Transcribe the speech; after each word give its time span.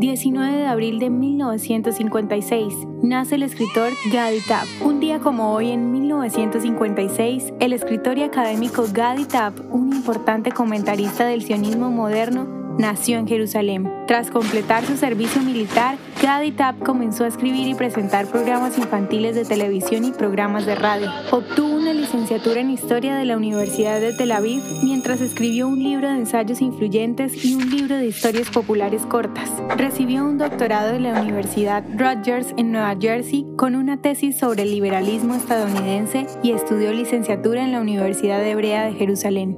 19 0.00 0.56
de 0.56 0.66
abril 0.66 0.98
de 0.98 1.10
1956, 1.10 2.72
nace 3.02 3.34
el 3.34 3.42
escritor 3.42 3.92
Gadi 4.10 4.40
Tab. 4.40 4.66
Un 4.82 4.98
día 4.98 5.20
como 5.20 5.52
hoy, 5.52 5.72
en 5.72 5.92
1956, 5.92 7.52
el 7.60 7.74
escritor 7.74 8.16
y 8.16 8.22
académico 8.22 8.86
Gadi 8.90 9.26
Tab, 9.26 9.52
un 9.70 9.92
importante 9.92 10.52
comentarista 10.52 11.26
del 11.26 11.42
sionismo 11.42 11.90
moderno, 11.90 12.46
nació 12.78 13.18
en 13.18 13.28
Jerusalén. 13.28 13.92
Tras 14.06 14.30
completar 14.30 14.86
su 14.86 14.96
servicio 14.96 15.42
militar, 15.42 15.98
Gadi 16.22 16.52
Tab 16.52 16.78
comenzó 16.80 17.24
a 17.24 17.28
escribir 17.28 17.66
y 17.66 17.74
presentar 17.74 18.26
programas 18.26 18.76
infantiles 18.76 19.34
de 19.34 19.46
televisión 19.46 20.04
y 20.04 20.12
programas 20.12 20.66
de 20.66 20.74
radio. 20.74 21.10
Obtuvo 21.30 21.76
una 21.76 21.94
licenciatura 21.94 22.60
en 22.60 22.70
Historia 22.70 23.16
de 23.16 23.24
la 23.24 23.38
Universidad 23.38 24.00
de 24.00 24.12
Tel 24.12 24.32
Aviv 24.32 24.62
mientras 24.82 25.22
escribió 25.22 25.66
un 25.66 25.82
libro 25.82 26.08
de 26.10 26.16
ensayos 26.16 26.60
influyentes 26.60 27.42
y 27.42 27.54
un 27.54 27.70
libro 27.70 27.96
de 27.96 28.06
historias 28.06 28.50
populares 28.50 29.06
cortas. 29.06 29.50
Recibió 29.78 30.26
un 30.26 30.36
doctorado 30.36 30.92
de 30.92 31.00
la 31.00 31.22
Universidad 31.22 31.84
Rutgers 31.96 32.52
en 32.58 32.72
Nueva 32.72 32.94
Jersey 33.00 33.46
con 33.56 33.74
una 33.74 34.02
tesis 34.02 34.38
sobre 34.38 34.64
el 34.64 34.72
liberalismo 34.72 35.34
estadounidense 35.34 36.26
y 36.42 36.52
estudió 36.52 36.92
licenciatura 36.92 37.64
en 37.64 37.72
la 37.72 37.80
Universidad 37.80 38.46
Hebrea 38.46 38.84
de 38.84 38.92
Jerusalén. 38.92 39.56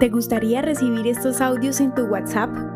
¿Te 0.00 0.08
gustaría 0.08 0.62
recibir 0.62 1.06
estos 1.06 1.42
audios 1.42 1.80
en 1.80 1.94
tu 1.94 2.02
WhatsApp? 2.04 2.75